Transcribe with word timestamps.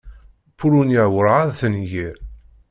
Pulunya 0.57 1.03
werɛad 1.13 1.49
tengir. 1.59 2.15